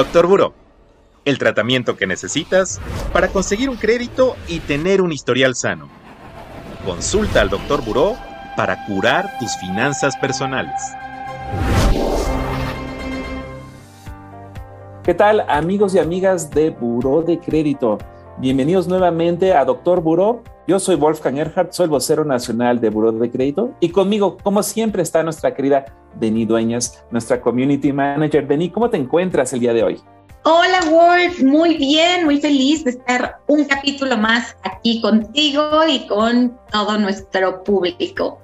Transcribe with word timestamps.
Doctor 0.00 0.26
Buró, 0.26 0.54
el 1.26 1.36
tratamiento 1.36 1.94
que 1.94 2.06
necesitas 2.06 2.80
para 3.12 3.28
conseguir 3.28 3.68
un 3.68 3.76
crédito 3.76 4.34
y 4.48 4.60
tener 4.60 5.02
un 5.02 5.12
historial 5.12 5.54
sano. 5.54 5.90
Consulta 6.86 7.42
al 7.42 7.50
Doctor 7.50 7.84
Buró 7.84 8.16
para 8.56 8.86
curar 8.86 9.38
tus 9.38 9.54
finanzas 9.58 10.16
personales. 10.16 10.80
¿Qué 15.02 15.12
tal 15.12 15.44
amigos 15.50 15.94
y 15.94 15.98
amigas 15.98 16.50
de 16.50 16.70
Buró 16.70 17.20
de 17.20 17.38
Crédito? 17.38 17.98
Bienvenidos 18.38 18.88
nuevamente 18.88 19.52
a 19.52 19.66
Doctor 19.66 20.00
Buró. 20.00 20.42
Yo 20.70 20.78
soy 20.78 20.94
Wolfgang 20.94 21.36
Erhardt, 21.36 21.72
soy 21.72 21.86
el 21.86 21.90
vocero 21.90 22.24
nacional 22.24 22.80
de 22.80 22.90
Buró 22.90 23.10
de 23.10 23.28
Crédito 23.28 23.74
y 23.80 23.88
conmigo, 23.88 24.36
como 24.40 24.62
siempre, 24.62 25.02
está 25.02 25.20
nuestra 25.24 25.52
querida 25.52 25.84
Denis 26.14 26.46
Dueñas, 26.46 27.04
nuestra 27.10 27.40
Community 27.40 27.92
Manager. 27.92 28.46
Denis, 28.46 28.70
¿cómo 28.70 28.88
te 28.88 28.96
encuentras 28.96 29.52
el 29.52 29.58
día 29.58 29.72
de 29.72 29.82
hoy? 29.82 30.00
Hola 30.44 30.78
Wolf, 30.88 31.42
muy 31.42 31.76
bien, 31.76 32.24
muy 32.24 32.40
feliz 32.40 32.84
de 32.84 32.90
estar 32.90 33.40
un 33.48 33.64
capítulo 33.64 34.16
más 34.16 34.54
aquí 34.62 35.00
contigo 35.00 35.80
y 35.88 36.06
con 36.06 36.56
todo 36.70 36.96
nuestro 36.98 37.64
público. 37.64 38.38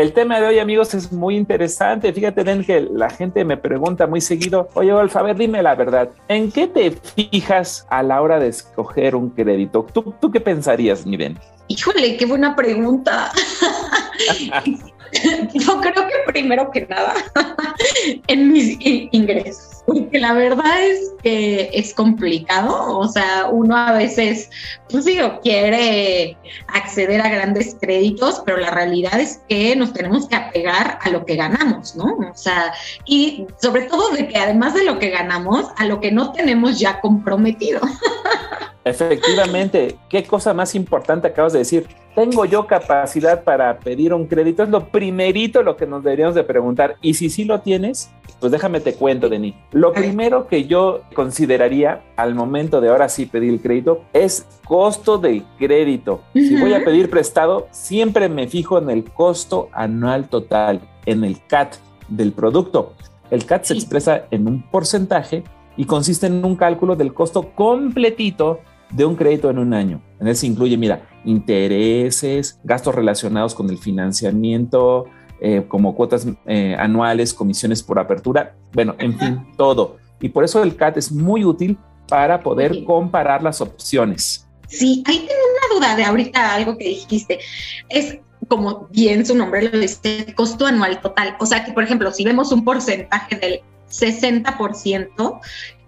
El 0.00 0.14
tema 0.14 0.40
de 0.40 0.46
hoy, 0.46 0.58
amigos, 0.58 0.94
es 0.94 1.12
muy 1.12 1.36
interesante. 1.36 2.10
Fíjate, 2.10 2.42
Den, 2.42 2.64
que 2.64 2.80
la 2.80 3.10
gente 3.10 3.44
me 3.44 3.58
pregunta 3.58 4.06
muy 4.06 4.22
seguido, 4.22 4.70
oye, 4.72 4.94
Wolf, 4.94 5.14
a 5.14 5.20
ver, 5.20 5.36
dime 5.36 5.62
la 5.62 5.74
verdad, 5.74 6.08
¿en 6.28 6.50
qué 6.50 6.66
te 6.66 6.92
fijas 6.92 7.86
a 7.90 8.02
la 8.02 8.22
hora 8.22 8.40
de 8.40 8.48
escoger 8.48 9.14
un 9.14 9.28
crédito? 9.28 9.86
¿Tú, 9.92 10.14
tú 10.18 10.30
qué 10.30 10.40
pensarías, 10.40 11.04
mi 11.04 11.18
Den? 11.18 11.38
Híjole, 11.68 12.16
qué 12.16 12.24
buena 12.24 12.56
pregunta. 12.56 13.30
Yo 15.54 15.80
creo 15.80 15.94
que 15.94 16.32
primero 16.32 16.70
que 16.70 16.86
nada 16.86 17.14
en 18.26 18.52
mis 18.52 18.76
ingresos, 18.80 19.82
porque 19.86 20.18
la 20.18 20.32
verdad 20.34 20.82
es 20.82 21.12
que 21.22 21.70
es 21.72 21.94
complicado, 21.94 22.98
o 22.98 23.08
sea, 23.08 23.48
uno 23.50 23.76
a 23.76 23.92
veces, 23.92 24.50
pues 24.88 25.04
digo, 25.04 25.40
quiere 25.42 26.36
acceder 26.68 27.20
a 27.20 27.28
grandes 27.28 27.76
créditos, 27.80 28.42
pero 28.44 28.58
la 28.58 28.70
realidad 28.70 29.18
es 29.18 29.40
que 29.48 29.74
nos 29.76 29.92
tenemos 29.92 30.28
que 30.28 30.36
apegar 30.36 30.98
a 31.00 31.10
lo 31.10 31.24
que 31.24 31.36
ganamos, 31.36 31.96
¿no? 31.96 32.04
O 32.04 32.36
sea, 32.36 32.72
y 33.04 33.46
sobre 33.60 33.82
todo 33.82 34.10
de 34.10 34.28
que 34.28 34.38
además 34.38 34.74
de 34.74 34.84
lo 34.84 34.98
que 34.98 35.10
ganamos, 35.10 35.66
a 35.76 35.86
lo 35.86 36.00
que 36.00 36.12
no 36.12 36.32
tenemos 36.32 36.78
ya 36.78 37.00
comprometido. 37.00 37.80
Efectivamente, 38.84 39.96
qué 40.08 40.24
cosa 40.24 40.54
más 40.54 40.74
importante 40.74 41.28
acabas 41.28 41.52
de 41.52 41.60
decir. 41.60 41.86
¿Tengo 42.14 42.44
yo 42.44 42.66
capacidad 42.66 43.44
para 43.44 43.78
pedir 43.78 44.12
un 44.12 44.26
crédito? 44.26 44.64
Es 44.64 44.68
lo 44.68 44.88
primerito 44.88 45.62
lo 45.62 45.76
que 45.76 45.86
nos 45.86 46.02
deberíamos 46.02 46.34
de 46.34 46.42
preguntar. 46.42 46.96
Y 47.00 47.14
si 47.14 47.30
sí 47.30 47.44
lo 47.44 47.60
tienes, 47.60 48.10
pues 48.40 48.50
déjame 48.50 48.80
te 48.80 48.94
cuento, 48.94 49.28
Denis. 49.28 49.54
Lo 49.70 49.92
primero 49.92 50.48
que 50.48 50.64
yo 50.64 51.02
consideraría 51.14 52.02
al 52.16 52.34
momento 52.34 52.80
de 52.80 52.88
ahora 52.88 53.08
sí 53.08 53.26
pedir 53.26 53.52
el 53.52 53.60
crédito 53.60 54.02
es 54.12 54.46
costo 54.66 55.18
del 55.18 55.44
crédito. 55.58 56.22
Si 56.34 56.60
voy 56.60 56.74
a 56.74 56.84
pedir 56.84 57.10
prestado, 57.10 57.68
siempre 57.70 58.28
me 58.28 58.48
fijo 58.48 58.78
en 58.78 58.90
el 58.90 59.04
costo 59.04 59.68
anual 59.72 60.28
total, 60.28 60.80
en 61.06 61.22
el 61.22 61.44
CAT 61.46 61.76
del 62.08 62.32
producto. 62.32 62.94
El 63.30 63.46
CAT 63.46 63.64
se 63.64 63.74
expresa 63.74 64.26
en 64.32 64.48
un 64.48 64.62
porcentaje 64.68 65.44
y 65.76 65.84
consiste 65.84 66.26
en 66.26 66.44
un 66.44 66.56
cálculo 66.56 66.96
del 66.96 67.14
costo 67.14 67.52
completito 67.54 68.60
de 68.90 69.04
un 69.04 69.16
crédito 69.16 69.50
en 69.50 69.58
un 69.58 69.74
año. 69.74 70.02
En 70.20 70.28
él 70.28 70.36
se 70.36 70.46
incluye, 70.46 70.76
mira, 70.76 71.02
intereses, 71.24 72.58
gastos 72.64 72.94
relacionados 72.94 73.54
con 73.54 73.70
el 73.70 73.78
financiamiento, 73.78 75.06
eh, 75.40 75.64
como 75.68 75.94
cuotas 75.94 76.26
eh, 76.46 76.76
anuales, 76.78 77.32
comisiones 77.32 77.82
por 77.82 77.98
apertura, 77.98 78.54
bueno, 78.72 78.94
en 78.98 79.18
fin, 79.18 79.46
todo. 79.56 79.96
Y 80.20 80.28
por 80.28 80.44
eso 80.44 80.62
el 80.62 80.76
CAT 80.76 80.98
es 80.98 81.10
muy 81.10 81.44
útil 81.44 81.78
para 82.08 82.42
poder 82.42 82.84
comparar 82.84 83.42
las 83.42 83.60
opciones. 83.60 84.46
Sí, 84.68 85.02
ahí 85.06 85.18
tengo 85.18 85.30
una 85.30 85.80
duda 85.80 85.96
de 85.96 86.04
ahorita 86.04 86.54
algo 86.54 86.76
que 86.76 86.84
dijiste. 86.84 87.40
Es 87.88 88.18
como 88.48 88.88
bien 88.90 89.24
su 89.24 89.34
nombre 89.34 89.68
lo 89.68 89.78
dice, 89.78 90.34
costo 90.36 90.66
anual 90.66 91.00
total. 91.00 91.36
O 91.40 91.46
sea 91.46 91.64
que, 91.64 91.72
por 91.72 91.84
ejemplo, 91.84 92.12
si 92.12 92.24
vemos 92.24 92.52
un 92.52 92.64
porcentaje 92.64 93.36
del 93.36 93.60
60%, 93.90 95.40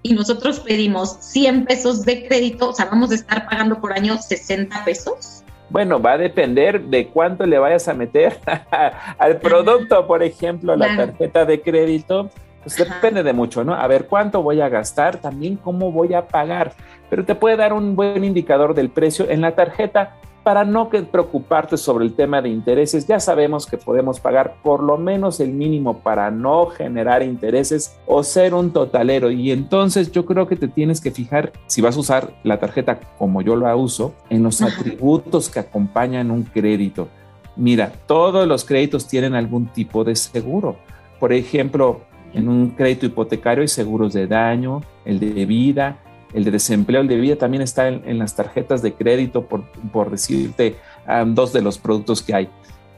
y 0.03 0.15
nosotros 0.15 0.61
pedimos 0.61 1.17
100 1.21 1.67
pesos 1.67 2.05
de 2.05 2.27
crédito, 2.27 2.71
o 2.71 2.73
sea, 2.73 2.87
vamos 2.87 3.11
a 3.13 3.15
estar 3.15 3.49
pagando 3.49 3.81
por 3.81 3.93
año 3.93 4.17
60 4.19 4.85
pesos. 4.85 5.45
Bueno, 5.71 6.01
va 6.03 6.13
a 6.13 6.19
depender 6.19 6.83
de 6.83 7.09
cuánto 7.09 7.47
le 7.47 7.59
vayas 7.59 7.89
a 7.89 7.95
meter 7.95 8.39
al 9.19 9.39
producto, 9.39 10.07
por 10.07 10.23
ejemplo, 10.23 10.77
la 10.77 10.97
tarjeta 10.97 11.45
de 11.45 11.63
crédito. 11.63 12.31
Pues 12.63 12.77
depende 12.77 13.23
de 13.23 13.33
mucho, 13.33 13.65
¿no? 13.65 13.75
A 13.75 13.87
ver 13.89 14.07
cuánto 14.07 14.43
voy 14.43 14.61
a 14.61 14.69
gastar, 14.69 15.17
también 15.17 15.57
cómo 15.57 15.91
voy 15.91 16.15
a 16.15 16.29
pagar, 16.29 16.75
pero 17.11 17.25
te 17.25 17.35
puede 17.35 17.57
dar 17.57 17.73
un 17.73 17.97
buen 17.97 18.23
indicador 18.23 18.75
del 18.75 18.89
precio. 18.89 19.29
En 19.29 19.41
la 19.41 19.57
tarjeta 19.57 20.15
para 20.43 20.65
no 20.65 20.89
preocuparte 20.89 21.77
sobre 21.77 22.05
el 22.05 22.15
tema 22.15 22.43
de 22.43 22.49
intereses. 22.49 23.07
Ya 23.07 23.21
sabemos 23.21 23.67
que 23.67 23.79
podemos 23.79 24.21
pagar 24.21 24.57
por 24.63 24.83
lo 24.83 24.99
menos 24.99 25.41
el 25.41 25.53
mínimo 25.53 25.99
para 25.99 26.31
no 26.31 26.67
generar 26.67 27.23
intereses 27.23 27.97
o 28.07 28.23
ser 28.23 28.55
un 28.55 28.73
totalero. 28.73 29.31
Y 29.31 29.51
entonces 29.51 30.11
yo 30.11 30.27
creo 30.27 30.47
que 30.47 30.57
te 30.57 30.69
tienes 30.69 31.01
que 31.01 31.11
fijar, 31.11 31.53
si 31.67 31.81
vas 31.81 31.97
a 31.97 32.01
usar 32.01 32.35
la 32.43 32.59
tarjeta 32.59 32.99
como 33.19 33.43
yo 33.43 33.57
la 33.57 33.77
uso, 33.77 34.15
en 34.31 34.43
los 34.43 34.63
atributos 34.63 35.49
que 35.49 35.61
acompañan 35.61 36.31
un 36.31 36.43
crédito. 36.43 37.09
Mira, 37.57 37.93
todos 38.07 38.49
los 38.49 38.65
créditos 38.65 39.07
tienen 39.07 39.35
algún 39.35 39.67
tipo 39.67 40.05
de 40.05 40.17
seguro. 40.17 40.77
Por 41.21 41.33
ejemplo, 41.33 42.01
en 42.33 42.49
un 42.49 42.71
crédito 42.71 43.07
hipotecario 43.07 43.63
hay 43.63 43.69
seguros 43.69 44.13
de 44.15 44.27
daño, 44.27 44.81
el 45.05 45.21
de 45.21 45.45
vida, 45.45 45.99
el 46.35 46.45
de 46.45 46.51
desempleo, 46.51 47.01
el 47.01 47.09
de 47.09 47.17
vida 47.17 47.37
también 47.37 47.63
está 47.63 47.89
en, 47.89 48.19
las 48.19 48.35
tarjetas 48.35 48.83
de 48.83 48.95
crédito, 48.95 49.47
por, 49.47 49.65
por 49.93 50.11
decirte 50.11 50.77
dos 51.27 51.53
de 51.53 51.63
los 51.63 51.79
productos 51.79 52.23
que 52.23 52.35
hay. 52.35 52.49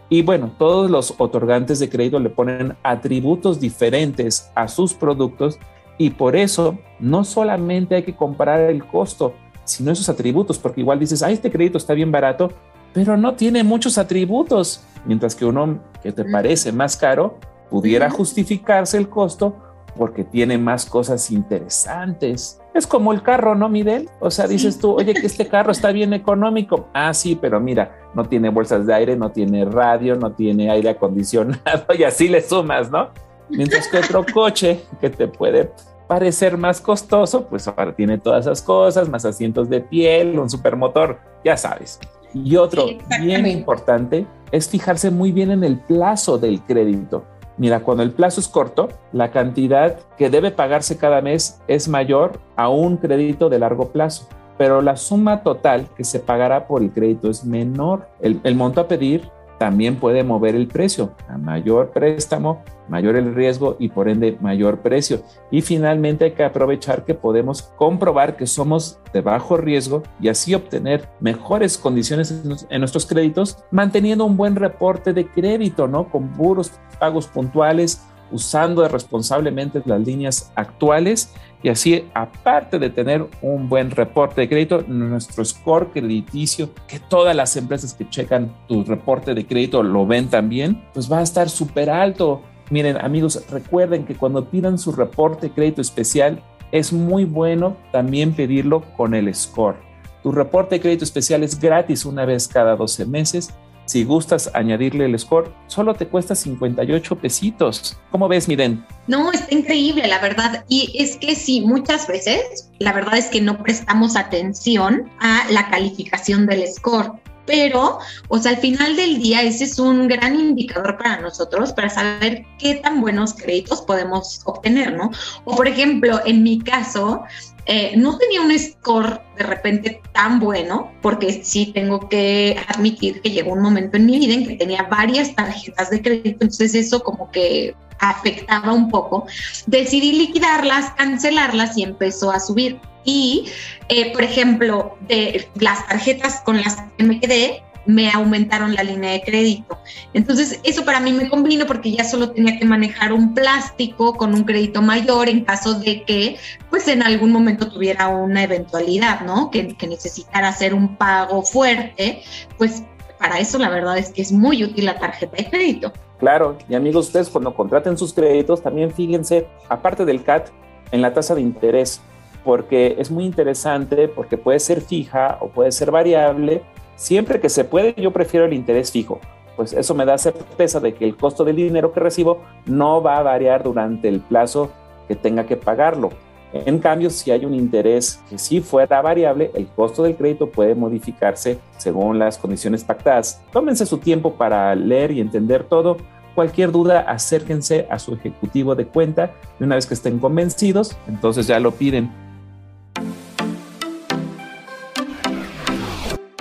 Y 0.09 0.23
bueno, 0.23 0.53
todos 0.59 0.91
los 0.91 1.15
otorgantes 1.19 1.79
de 1.79 1.89
crédito 1.89 2.21
le 2.21 2.31
ponen 2.31 2.77
atributos 2.83 3.59
diferentes 3.59 4.51
a 4.55 4.69
sus 4.69 4.95
productos 4.95 5.59
y 5.99 6.11
por 6.11 6.37
eso 6.37 6.79
no 7.01 7.25
solamente 7.25 7.95
hay 7.95 8.03
que 8.03 8.15
comparar 8.15 8.61
el 8.61 8.85
costo, 8.87 9.35
sino 9.65 9.91
esos 9.91 10.09
atributos, 10.09 10.59
porque 10.59 10.83
igual 10.83 10.99
dices, 10.99 11.23
ah, 11.23 11.31
este 11.31 11.51
crédito 11.51 11.79
está 11.79 11.95
bien 11.95 12.13
barato, 12.13 12.53
pero 12.93 13.17
no 13.17 13.35
tiene 13.35 13.65
muchos 13.65 13.97
atributos, 13.99 14.85
mientras 15.05 15.35
que 15.35 15.45
uno 15.45 15.81
que 16.03 16.13
te 16.13 16.25
parece 16.25 16.71
más 16.71 16.97
caro 16.97 17.39
pudiera 17.71 18.11
justificarse 18.11 18.99
el 18.99 19.09
costo 19.09 19.57
porque 19.97 20.25
tiene 20.25 20.59
más 20.59 20.87
cosas 20.87 21.31
interesantes. 21.31 22.61
Es 22.75 22.87
como 22.87 23.13
el 23.13 23.23
carro, 23.23 23.55
¿no, 23.55 23.69
Miguel? 23.69 24.09
O 24.21 24.31
sea, 24.31 24.47
dices 24.47 24.79
tú, 24.79 24.95
oye, 24.95 25.15
que 25.15 25.27
este 25.27 25.47
carro 25.47 25.73
está 25.73 25.93
bien 25.93 26.13
económico. 26.13 26.89
Ah, 26.93 27.15
sí, 27.15 27.39
pero 27.41 27.61
mira, 27.61 27.97
no 28.15 28.25
tiene 28.25 28.49
bolsas 28.49 28.87
de 28.87 28.95
aire, 28.95 29.17
no 29.17 29.31
tiene 29.31 29.65
radio, 29.65 30.17
no 30.17 30.33
tiene 30.33 30.71
aire 30.71 30.91
acondicionado 30.91 31.85
y 31.99 32.03
así 32.03 32.29
le 32.29 32.43
sumas, 32.43 32.91
¿no? 32.91 33.11
Mientras 33.49 33.89
que 33.89 33.99
otro 33.99 34.25
coche 34.33 34.81
que 35.01 35.11
te 35.11 35.29
puede 35.29 35.71
parecer 36.07 36.57
más 36.57 36.81
costoso, 36.81 37.47
pues 37.47 37.69
ahora 37.69 37.95
tiene 37.95 38.19
todas 38.19 38.47
esas 38.47 38.63
cosas, 38.63 39.09
más 39.09 39.25
asientos 39.25 39.69
de 39.69 39.81
piel, 39.81 40.39
un 40.39 40.51
supermotor, 40.51 41.19
ya 41.45 41.57
sabes. 41.57 42.01
Y 42.35 42.57
otro 42.57 42.87
bien 43.21 43.47
importante 43.47 44.27
es 44.51 44.69
fijarse 44.69 45.11
muy 45.11 45.33
bien 45.33 45.51
en 45.51 45.63
el 45.63 45.79
plazo 45.79 46.39
del 46.39 46.61
crédito. 46.63 47.25
Mira, 47.57 47.81
cuando 47.81 48.03
el 48.03 48.11
plazo 48.11 48.41
es 48.41 48.49
corto, 48.49 48.89
la 49.13 49.31
cantidad 49.31 49.99
que 50.19 50.31
debe 50.31 50.51
pagarse 50.51 50.97
cada 50.97 51.21
mes 51.21 51.61
es 51.69 51.89
mayor 51.89 52.41
a 52.57 52.69
un 52.69 52.97
crédito 52.97 53.49
de 53.49 53.61
largo 53.61 53.91
plazo, 53.91 54.29
pero 54.59 54.83
la 54.83 54.97
suma 54.97 55.43
total 55.43 55.89
que 55.97 56.05
se 56.05 56.19
pagará 56.19 56.67
por 56.67 56.83
el 56.83 56.93
crédito 56.93 57.31
es 57.31 57.45
menor. 57.45 58.09
El, 58.21 58.55
monto 58.57 58.81
a 58.81 58.89
pedir 58.89 59.31
también 59.59 59.97
puede 59.97 60.25
mover 60.25 60.55
el 60.55 60.67
precio. 60.67 61.13
A 61.29 61.39
mayor 61.39 61.91
préstamo, 61.91 62.63
mayor 62.89 63.17
el 63.17 63.35
riesgo 63.35 63.77
y 63.79 63.89
por 63.89 64.09
ende 64.09 64.37
mayor 64.41 64.81
precio. 64.81 65.23
Y 65.51 65.63
finalmente 65.63 66.25
hay 66.27 66.33
que 66.33 66.45
aprovechar 66.45 67.05
que 67.05 67.15
podemos 67.15 67.63
comprobar 67.63 68.37
que 68.37 68.47
somos 68.47 68.99
de 69.13 69.21
bajo 69.21 69.57
riesgo 69.57 70.03
y 70.21 70.29
así 70.29 70.55
obtener 70.55 71.09
mejores 71.21 71.79
condiciones 71.79 72.43
en 72.69 72.81
nuestros 72.81 73.07
créditos, 73.07 73.59
manteniendo 73.71 74.25
un 74.25 74.37
buen 74.37 74.57
reporte 74.57 75.13
de 75.13 75.27
crédito, 75.27 75.87
¿no? 75.89 76.09
Con 76.09 76.29
puros 76.33 76.73
pagos 76.99 77.27
puntuales, 77.27 78.03
usando 78.35 78.87
responsablemente 78.89 79.81
las 79.87 80.01
líneas 80.01 80.53
actuales 80.57 81.33
y 81.63 81.71
así, 81.71 82.05
aparte 82.13 82.79
de 82.79 82.91
tener 82.91 83.27
un 83.41 83.71
buen 83.71 83.91
reporte 83.91 84.43
de 84.43 84.49
crédito, 84.51 84.83
nuestro 84.87 85.43
score 85.45 85.91
crediticio, 85.93 86.69
que 86.87 86.99
todas 86.99 87.35
las 87.35 87.57
empresas 87.57 87.95
que 87.95 88.07
checan 88.11 88.55
tu 88.69 88.85
reporte 88.85 89.33
de 89.33 89.47
crédito 89.47 89.83
lo 89.83 90.07
ven 90.07 90.29
también, 90.29 90.83
pues 90.93 91.11
va 91.11 91.21
a 91.21 91.23
estar 91.23 91.49
súper 91.49 91.89
alto. 91.89 92.43
Miren, 92.71 92.99
amigos, 92.99 93.43
recuerden 93.51 94.05
que 94.05 94.15
cuando 94.15 94.45
pidan 94.51 94.77
su 94.77 94.93
reporte 94.93 95.47
de 95.47 95.55
crédito 95.55 95.81
especial, 95.81 96.43
es 96.71 96.93
muy 96.93 97.25
bueno 97.25 97.79
también 97.93 98.35
pedirlo 98.35 98.83
con 98.97 99.15
el 99.15 99.35
score. 99.35 99.77
Tu 100.23 100.33
reporte 100.33 100.75
de 100.75 100.81
crédito 100.83 101.05
especial 101.05 101.43
es 101.43 101.59
gratis 101.59 102.05
una 102.05 102.27
vez 102.27 102.47
cada 102.47 102.77
12 102.77 103.07
meses 103.07 103.55
Si 103.87 104.05
gustas 104.05 104.51
añadirle 104.55 105.05
el 105.05 105.19
score, 105.19 105.53
solo 105.67 105.95
te 105.95 106.07
cuesta 106.07 106.35
58 106.35 107.17
pesitos. 107.17 107.99
¿Cómo 108.11 108.29
ves, 108.29 108.49
Miren? 108.49 108.85
No, 109.07 109.31
está 109.31 109.55
increíble, 109.55 110.07
la 110.07 110.21
verdad. 110.21 110.65
Y 110.69 110.93
es 110.99 111.17
que 111.17 111.35
sí, 111.35 111.61
muchas 111.61 112.07
veces, 112.07 112.71
la 112.79 112.93
verdad 112.93 113.19
es 113.19 113.27
que 113.27 113.41
no 113.41 113.63
prestamos 113.63 114.17
atención 114.17 115.11
a 115.21 115.45
la 115.51 115.69
calificación 115.69 116.47
del 116.47 116.67
score 116.67 117.13
pero, 117.47 117.99
o 118.29 118.39
sea, 118.39 118.53
al 118.53 118.59
final 118.59 118.97
del 118.97 119.19
día 119.19 119.43
ese 119.43 119.65
es 119.65 119.79
un 119.79 120.09
gran 120.09 120.39
indicador 120.39 120.97
para 120.97 121.21
nosotros 121.21 121.73
para 121.73 121.91
saber 121.91 122.45
qué 122.59 122.77
tan 122.77 123.01
buenos 123.01 123.35
créditos 123.35 123.83
podemos 123.83 124.41
obtener, 124.45 124.95
¿no? 124.95 125.11
O 125.45 125.55
por 125.55 125.69
ejemplo, 125.69 126.21
en 126.25 126.43
mi 126.43 126.59
caso, 126.59 127.23
eh, 127.67 127.95
no 127.97 128.19
tenía 128.19 128.43
un 128.43 128.57
score 128.59 129.21
de 129.39 129.45
repente 129.45 130.03
tan 130.13 130.39
bueno, 130.39 130.93
porque 131.01 131.43
sí 131.45 131.73
tengo 131.73 132.09
que 132.09 132.57
admitir 132.69 133.23
que 133.23 133.31
llegó 133.31 133.53
un 133.53 133.63
momento 133.63 133.97
en 133.97 134.07
mi 134.07 134.19
vida 134.19 134.35
en 134.35 134.47
que 134.47 134.57
tenía 134.57 134.83
varias 134.83 135.35
tarjetas 135.35 135.91
de 135.91 136.03
crédito, 136.03 136.29
entonces 136.45 136.75
eso 136.75 137.03
como 137.03 137.31
que 137.31 137.75
afectaba 138.01 138.73
un 138.73 138.91
poco. 138.91 139.27
Decidí 139.67 140.13
liquidarlas, 140.13 140.91
cancelarlas 140.91 141.77
y 141.79 141.85
empezó 141.85 142.31
a 142.31 142.41
subir. 142.41 142.79
Y, 143.05 143.49
eh, 143.89 144.13
por 144.13 144.23
ejemplo, 144.23 144.97
de 145.09 145.49
las 145.61 145.87
tarjetas 145.87 146.41
con 146.41 146.61
las 146.61 146.77
que 146.97 147.05
me 147.05 147.21
quedé, 147.21 147.63
me 147.87 148.11
aumentaron 148.11 148.75
la 148.75 148.83
línea 148.83 149.13
de 149.13 149.23
crédito. 149.23 149.79
Entonces, 150.13 150.61
eso 150.65 150.85
para 150.85 151.01
mí 151.01 151.13
me 151.13 151.29
convino 151.29 151.67
porque 151.67 151.93
ya 151.93 152.05
solo 152.05 152.31
tenía 152.31 152.59
que 152.59 152.65
manejar 152.65 153.13
un 153.13 153.35
plástico 153.35 154.15
con 154.15 154.35
un 154.35 154.45
crédito 154.45 154.83
mayor 154.83 155.29
en 155.29 155.45
caso 155.45 155.75
de 155.75 156.03
que, 156.05 156.37
pues, 156.71 156.89
en 156.89 157.03
algún 157.03 157.33
momento 157.33 157.69
tuviera 157.69 158.09
una 158.09 158.43
eventualidad, 158.43 159.21
¿no? 159.21 159.51
Que, 159.51 159.75
que 159.77 159.87
necesitara 159.87 160.49
hacer 160.49 160.75
un 160.75 160.97
pago 160.97 161.43
fuerte, 161.43 162.23
pues 162.59 162.83
para 163.19 163.39
eso 163.39 163.59
la 163.59 163.71
verdad 163.71 163.97
es 163.97 164.11
que 164.11 164.23
es 164.23 164.33
muy 164.33 164.65
útil 164.65 164.87
la 164.87 164.99
tarjeta 164.99 165.37
de 165.37 165.49
crédito. 165.49 165.93
Claro, 166.19 166.59
y 166.69 166.75
amigos, 166.75 167.07
ustedes 167.07 167.29
cuando 167.29 167.55
contraten 167.55 167.97
sus 167.97 168.13
créditos, 168.13 168.63
también 168.63 168.93
fíjense, 168.93 169.47
aparte 169.69 170.05
del 170.05 170.23
CAT, 170.23 170.49
en 170.91 171.03
la 171.03 171.13
tasa 171.13 171.35
de 171.35 171.41
interés 171.41 172.01
porque 172.45 172.95
es 172.99 173.11
muy 173.11 173.25
interesante, 173.25 174.07
porque 174.07 174.37
puede 174.37 174.61
ser 174.61 174.83
fija 174.83 175.39
o 175.41 175.49
puede 175.49 175.73
ser 175.73 175.91
variable. 175.91 176.63
Siempre 176.97 177.41
que 177.41 177.49
se 177.49 177.65
puede, 177.65 177.95
yo 177.97 178.13
prefiero 178.13 178.47
el 178.47 178.53
interés 178.53 178.91
fijo, 178.91 179.21
pues 179.57 179.73
eso 179.73 179.95
me 179.95 180.05
da 180.05 180.19
certeza 180.19 180.81
de 180.81 180.95
que 180.95 181.05
el 181.05 181.17
costo 181.17 181.45
del 181.45 181.57
dinero 181.57 181.93
que 181.93 182.01
recibo 182.01 182.43
no 182.67 183.03
va 183.03 183.19
a 183.19 183.23
variar 183.23 183.63
durante 183.63 184.09
el 184.09 184.21
plazo 184.21 184.71
que 185.09 185.15
tenga 185.15 185.47
que 185.47 185.57
pagarlo. 185.57 186.11
En 186.53 186.79
cambio, 186.79 187.11
si 187.11 187.33
hay 187.33 187.45
un 187.45 187.55
interés 187.55 188.23
que 188.31 188.39
sí 188.39 188.61
fuera 188.61 189.03
variable, 189.03 189.51
el 189.55 189.67
costo 189.67 190.05
del 190.05 190.15
crédito 190.15 190.51
puede 190.51 190.77
modificarse 190.77 191.59
según 191.79 192.21
las 192.21 192.39
condiciones 192.39 192.85
pactadas. 192.85 193.43
Tómense 193.53 193.87
su 193.87 193.99
tiempo 193.99 194.35
para 194.35 194.73
leer 194.77 195.11
y 195.11 195.21
entender 195.21 195.65
todo. 195.65 195.97
Cualquier 196.37 196.71
duda, 196.71 197.01
acérquense 197.01 197.89
a 197.91 197.99
su 197.99 198.15
ejecutivo 198.15 198.77
de 198.77 198.87
cuenta 198.87 199.33
y 199.59 199.65
una 199.65 199.75
vez 199.75 199.87
que 199.87 199.95
estén 199.95 200.21
convencidos, 200.21 200.97
entonces 201.09 201.49
ya 201.49 201.59
lo 201.59 201.73
piden 201.73 202.11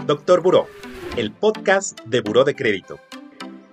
Doctor 0.05 0.41
Buró, 0.41 0.67
el 1.15 1.31
podcast 1.31 1.97
de 2.01 2.19
Buró 2.19 2.43
de 2.43 2.55
Crédito. 2.55 2.99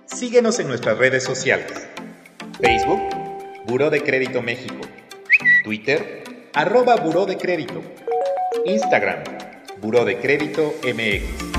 Síguenos 0.05 0.59
en 0.59 0.69
nuestras 0.69 0.97
redes 0.97 1.25
sociales. 1.25 1.89
Facebook, 2.61 3.01
Buró 3.67 3.89
de 3.89 4.01
Crédito 4.01 4.41
México. 4.41 4.79
Twitter, 5.65 6.23
arroba 6.53 6.95
Buró 6.95 7.25
de 7.25 7.37
Crédito. 7.37 7.81
Instagram, 8.65 9.23
Buró 9.81 10.05
de 10.05 10.21
Crédito 10.21 10.73
MX. 10.83 11.51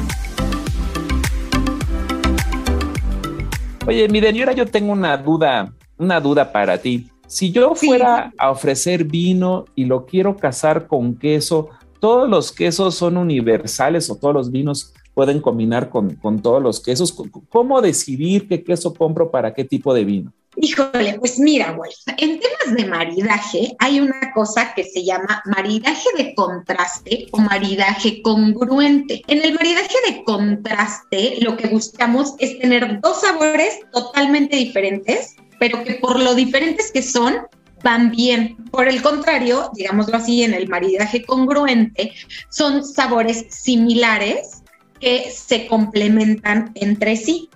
Oye, 3.86 4.08
mi 4.08 4.26
ahora 4.26 4.52
yo 4.52 4.64
tengo 4.64 4.92
una 4.92 5.18
duda, 5.18 5.74
una 5.98 6.18
duda 6.18 6.50
para 6.50 6.78
ti. 6.78 7.10
Si 7.26 7.52
yo 7.52 7.74
fuera 7.74 8.32
a 8.38 8.50
ofrecer 8.50 9.04
vino 9.04 9.66
y 9.74 9.84
lo 9.84 10.06
quiero 10.06 10.36
casar 10.36 10.86
con 10.86 11.18
queso, 11.18 11.68
todos 12.02 12.28
los 12.28 12.50
quesos 12.50 12.96
son 12.96 13.16
universales 13.16 14.10
o 14.10 14.16
todos 14.16 14.34
los 14.34 14.50
vinos 14.50 14.92
pueden 15.14 15.40
combinar 15.40 15.88
con, 15.88 16.18
todos 16.42 16.60
los 16.60 16.80
quesos. 16.80 17.14
¿Cómo 17.48 17.80
decidir 17.80 18.48
qué 18.48 18.64
queso 18.64 18.92
compro 18.92 19.30
para 19.30 19.54
qué 19.54 19.62
tipo 19.62 19.94
de 19.94 20.04
vino? 20.04 20.32
Híjole, 20.56 21.16
pues 21.20 21.38
mira, 21.38 21.70
Wolf, 21.70 21.94
en 22.18 22.40
temas 22.40 22.76
de 22.76 22.86
maridaje 22.86 23.76
hay 23.78 24.00
una 24.00 24.32
cosa 24.34 24.74
que 24.74 24.82
se 24.82 25.04
llama 25.04 25.44
maridaje 25.46 26.08
de 26.18 26.34
contraste 26.34 27.28
o 27.30 27.38
maridaje 27.38 28.20
congruente. 28.20 29.22
En 29.28 29.40
el 29.44 29.54
maridaje 29.54 29.94
de 30.08 30.24
contraste 30.24 31.36
lo 31.40 31.56
que 31.56 31.68
buscamos 31.68 32.34
es 32.40 32.58
tener 32.58 33.00
dos 33.00 33.20
sabores 33.20 33.78
totalmente 33.92 34.56
diferentes, 34.56 35.36
pero 35.60 35.84
que 35.84 35.94
por 35.94 36.18
lo 36.18 36.34
diferentes 36.34 36.90
que 36.90 37.02
son, 37.02 37.34
van 37.82 38.10
bien. 38.10 38.56
Por 38.70 38.88
el 38.88 39.02
contrario, 39.02 39.70
digámoslo 39.74 40.16
así, 40.16 40.42
en 40.42 40.54
el 40.54 40.68
maridaje 40.68 41.24
congruente, 41.24 42.12
son 42.50 42.84
sabores 42.84 43.46
similares 43.50 44.62
que 45.00 45.30
se 45.30 45.66
complementan 45.66 46.70
entre 46.74 47.16
sí. 47.16 47.48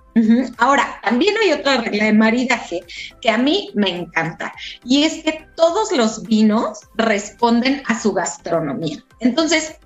Ahora, 0.56 0.98
también 1.02 1.34
hay 1.42 1.52
otra 1.52 1.76
regla 1.82 2.06
de 2.06 2.14
maridaje 2.14 2.80
que 3.20 3.28
a 3.28 3.36
mí 3.36 3.70
me 3.74 3.90
encanta 3.90 4.50
y 4.82 5.02
es 5.02 5.22
que 5.22 5.46
todos 5.56 5.92
los 5.92 6.22
vinos 6.22 6.80
responden 6.94 7.82
a 7.84 8.00
su 8.00 8.14
gastronomía. 8.14 9.04
Entonces, 9.20 9.76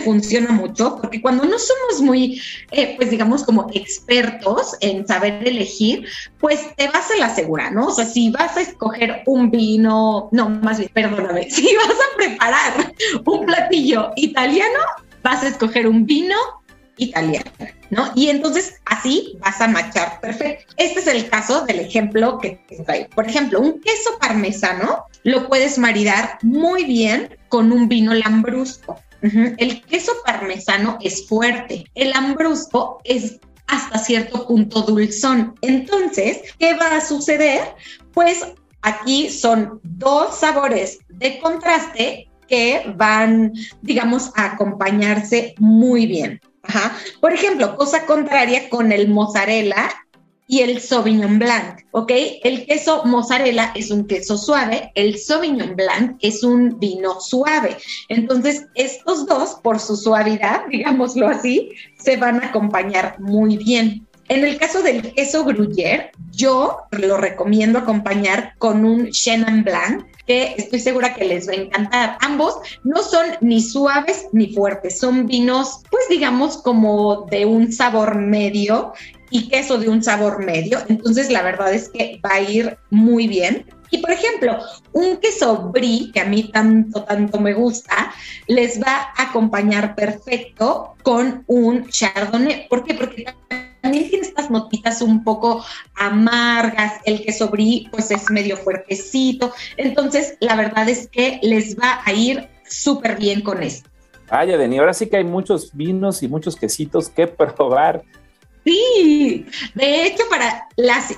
funciona 0.00 0.50
mucho 0.50 0.98
porque 1.00 1.20
cuando 1.20 1.44
no 1.44 1.58
somos 1.58 2.02
muy, 2.02 2.40
eh, 2.70 2.94
pues 2.96 3.10
digamos, 3.10 3.44
como 3.44 3.68
expertos 3.72 4.76
en 4.80 5.06
saber 5.06 5.46
elegir, 5.46 6.06
pues 6.38 6.74
te 6.76 6.88
vas 6.88 7.10
a 7.10 7.16
la 7.16 7.34
segura, 7.34 7.70
¿no? 7.70 7.88
O 7.88 7.94
sea, 7.94 8.04
si 8.04 8.30
vas 8.30 8.56
a 8.56 8.62
escoger 8.62 9.22
un 9.26 9.50
vino, 9.50 10.28
no, 10.32 10.48
más 10.48 10.78
bien, 10.78 10.90
perdóname, 10.92 11.48
si 11.50 11.74
vas 11.74 11.90
a 11.90 12.16
preparar 12.16 12.94
un 13.24 13.46
platillo 13.46 14.12
italiano, 14.16 14.80
vas 15.22 15.42
a 15.42 15.48
escoger 15.48 15.86
un 15.86 16.06
vino 16.06 16.36
italiana, 16.96 17.50
¿no? 17.90 18.10
Y 18.14 18.28
entonces 18.28 18.74
así 18.84 19.36
vas 19.40 19.60
a 19.60 19.68
machar 19.68 20.20
perfecto. 20.20 20.72
Este 20.76 21.00
es 21.00 21.06
el 21.06 21.28
caso 21.28 21.64
del 21.64 21.80
ejemplo 21.80 22.38
que 22.38 22.60
traigo. 22.86 23.08
Por 23.10 23.28
ejemplo, 23.28 23.60
un 23.60 23.80
queso 23.80 24.10
parmesano 24.20 25.04
lo 25.24 25.48
puedes 25.48 25.78
maridar 25.78 26.38
muy 26.42 26.84
bien 26.84 27.36
con 27.48 27.72
un 27.72 27.88
vino 27.88 28.14
lambrusco. 28.14 29.00
El 29.56 29.82
queso 29.82 30.12
parmesano 30.24 30.98
es 31.00 31.26
fuerte, 31.26 31.86
el 31.94 32.10
lambrusco 32.10 33.00
es 33.04 33.40
hasta 33.66 33.98
cierto 33.98 34.46
punto 34.46 34.82
dulzón. 34.82 35.54
Entonces, 35.62 36.42
¿qué 36.58 36.74
va 36.74 36.96
a 36.96 37.00
suceder? 37.00 37.74
Pues 38.12 38.46
aquí 38.82 39.30
son 39.30 39.80
dos 39.82 40.36
sabores 40.36 40.98
de 41.08 41.38
contraste 41.38 42.28
que 42.48 42.92
van, 42.96 43.54
digamos, 43.80 44.30
a 44.36 44.52
acompañarse 44.52 45.54
muy 45.58 46.06
bien. 46.06 46.40
Por 47.20 47.32
ejemplo, 47.32 47.76
cosa 47.76 48.04
contraria 48.06 48.68
con 48.68 48.92
el 48.92 49.08
mozzarella 49.08 49.90
y 50.46 50.60
el 50.60 50.80
Sauvignon 50.80 51.38
Blanc, 51.38 51.80
¿ok? 51.92 52.12
El 52.42 52.66
queso 52.66 53.02
mozzarella 53.04 53.72
es 53.74 53.90
un 53.90 54.06
queso 54.06 54.36
suave, 54.36 54.92
el 54.94 55.18
Sauvignon 55.18 55.74
Blanc 55.74 56.16
es 56.20 56.42
un 56.42 56.78
vino 56.78 57.20
suave. 57.20 57.76
Entonces, 58.08 58.66
estos 58.74 59.26
dos, 59.26 59.56
por 59.62 59.80
su 59.80 59.96
suavidad, 59.96 60.62
digámoslo 60.70 61.28
así, 61.28 61.70
se 61.98 62.16
van 62.16 62.42
a 62.42 62.48
acompañar 62.48 63.18
muy 63.20 63.56
bien. 63.56 64.06
En 64.28 64.42
el 64.42 64.56
caso 64.58 64.82
del 64.82 65.12
queso 65.12 65.44
gruyère, 65.44 66.10
yo 66.32 66.78
lo 66.92 67.18
recomiendo 67.18 67.78
acompañar 67.78 68.54
con 68.56 68.84
un 68.86 69.10
Chenin 69.10 69.64
Blanc, 69.64 70.06
que 70.26 70.54
estoy 70.56 70.80
segura 70.80 71.14
que 71.14 71.26
les 71.26 71.46
va 71.46 71.52
a 71.52 71.56
encantar. 71.56 72.16
Ambos 72.20 72.56
no 72.84 73.02
son 73.02 73.26
ni 73.42 73.60
suaves 73.60 74.26
ni 74.32 74.54
fuertes, 74.54 74.98
son 74.98 75.26
vinos, 75.26 75.82
pues 75.90 76.04
digamos, 76.08 76.56
como 76.56 77.26
de 77.30 77.44
un 77.44 77.70
sabor 77.70 78.14
medio 78.16 78.94
y 79.34 79.48
queso 79.48 79.78
de 79.78 79.88
un 79.88 80.00
sabor 80.00 80.44
medio. 80.44 80.78
Entonces, 80.88 81.28
la 81.28 81.42
verdad 81.42 81.74
es 81.74 81.88
que 81.88 82.20
va 82.24 82.34
a 82.34 82.40
ir 82.40 82.78
muy 82.90 83.26
bien. 83.26 83.66
Y 83.90 83.98
por 83.98 84.12
ejemplo, 84.12 84.58
un 84.92 85.16
queso 85.16 85.72
brie, 85.72 86.12
que 86.12 86.20
a 86.20 86.24
mí 86.24 86.52
tanto, 86.52 87.02
tanto 87.02 87.40
me 87.40 87.52
gusta, 87.52 88.14
les 88.46 88.80
va 88.80 89.08
a 89.16 89.24
acompañar 89.24 89.96
perfecto 89.96 90.94
con 91.02 91.42
un 91.48 91.88
chardonnay. 91.88 92.68
¿Por 92.68 92.84
qué? 92.84 92.94
Porque 92.94 93.24
también 93.82 94.08
tiene 94.08 94.24
estas 94.24 94.52
notitas 94.52 95.02
un 95.02 95.24
poco 95.24 95.64
amargas, 95.96 97.00
el 97.04 97.24
queso 97.24 97.48
brie 97.48 97.88
pues 97.90 98.12
es 98.12 98.30
medio 98.30 98.56
fuertecito, 98.56 99.52
entonces 99.76 100.36
la 100.40 100.54
verdad 100.54 100.88
es 100.88 101.08
que 101.08 101.40
les 101.42 101.76
va 101.76 102.00
a 102.04 102.12
ir 102.12 102.48
súper 102.66 103.16
bien 103.18 103.40
con 103.42 103.64
esto. 103.64 103.90
Vaya, 104.30 104.56
Deni, 104.56 104.78
ahora 104.78 104.94
sí 104.94 105.06
que 105.06 105.16
hay 105.16 105.24
muchos 105.24 105.74
vinos 105.74 106.22
y 106.22 106.28
muchos 106.28 106.54
quesitos 106.54 107.08
que 107.08 107.26
probar. 107.26 108.04
Sí, 108.64 109.46
de 109.74 110.06
hecho 110.06 110.24
para 110.30 110.68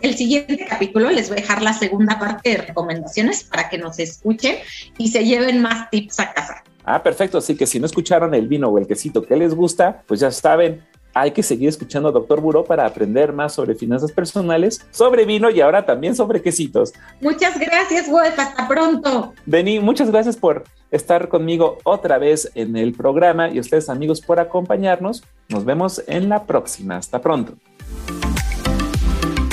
el 0.03 0.17
siguiente 0.17 0.67
capítulo 0.69 1.11
les 1.11 1.29
voy 1.29 1.39
a 1.39 1.41
dejar 1.43 1.63
la 1.63 1.73
segunda 1.73 2.19
parte 2.19 2.51
de 2.51 2.57
recomendaciones 2.59 3.45
para 3.45 3.69
que 3.69 3.79
nos 3.79 3.99
escuchen 3.99 4.57
y 4.99 5.09
se 5.09 5.25
lleven 5.25 5.63
más 5.63 5.89
tips 5.91 6.21
a 6.21 6.33
casa. 6.33 6.65
Ah, 6.85 7.03
perfecto, 7.03 7.39
así 7.39 7.57
que 7.57 7.67
si 7.67 7.81
no 7.81 7.87
escucharon 7.87 8.35
el 8.35 8.49
vino 8.49 8.69
o 8.69 8.79
el 8.79 8.87
quesito 8.87 9.23
que 9.23 9.37
les 9.37 9.55
gusta, 9.55 10.03
pues 10.07 10.21
ya 10.21 10.31
saben, 10.31 10.83
hay 11.17 11.31
que 11.31 11.43
seguir 11.43 11.71
escuchando 11.71 12.11
a 12.11 12.13
Doctor 12.13 12.43
Buró 12.43 12.63
para 12.63 12.85
aprender 12.85 13.33
más 13.33 13.55
sobre 13.55 13.75
finanzas 13.75 14.13
personales, 14.13 14.87
sobre 14.91 15.25
vino 15.25 15.49
y 15.49 15.63
ahora 15.63 15.87
también 15.87 16.15
sobre 16.15 16.43
quesitos. 16.43 16.93
Muchas 17.23 17.59
gracias, 17.59 18.11
Wolf. 18.11 18.39
Hasta 18.39 18.69
pronto. 18.69 19.33
Beni, 19.47 19.81
muchas 19.81 20.11
gracias 20.11 20.37
por 20.37 20.65
estar 20.91 21.29
conmigo 21.29 21.79
otra 21.85 22.19
vez 22.19 22.53
en 22.55 22.77
el 22.77 22.93
programa 22.93 23.49
y 23.49 23.59
ustedes 23.59 23.89
amigos 23.89 24.21
por 24.21 24.41
acompañarnos. 24.41 25.25
Nos 25.49 25.65
vemos 25.65 26.03
en 26.07 26.29
la 26.29 26.45
próxima. 26.45 26.99
Hasta 26.99 27.23
pronto. 27.23 27.55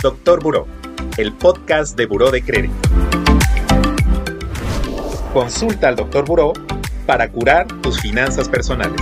Doctor 0.01 0.43
Buró, 0.43 0.67
el 1.17 1.31
podcast 1.31 1.95
de 1.95 2.07
Buró 2.07 2.29
de 2.29 2.43
Crédito. 2.43 2.75
Consulta 5.33 5.87
al 5.87 5.95
Doctor 5.95 6.25
Buró 6.25 6.51
para 7.05 7.31
curar 7.31 7.67
tus 7.81 8.01
finanzas 8.01 8.49
personales. 8.49 8.99